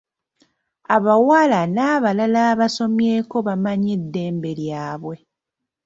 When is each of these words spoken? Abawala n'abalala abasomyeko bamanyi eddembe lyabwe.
Abawala 0.95 1.59
n'abalala 1.75 2.39
abasomyeko 2.51 3.35
bamanyi 3.47 3.89
eddembe 3.97 4.51
lyabwe. 4.59 5.15